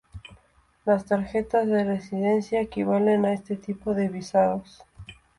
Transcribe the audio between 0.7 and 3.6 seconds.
Las tarjetas de residencia equivalen a este